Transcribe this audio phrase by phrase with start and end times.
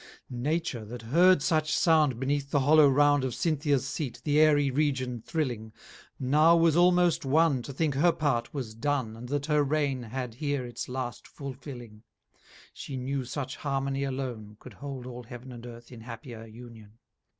[0.29, 4.39] 100 X Nature that heard such sound Beneath the hollow round of Cynthia's seat the
[4.39, 5.73] Airy region thrilling,
[6.19, 10.33] Now was almost won To think her part was don And that her raign had
[10.33, 12.01] here its last fulfilling;
[12.73, 16.97] She knew such harmony alone Could hold all Heav'n and Earth in happier union.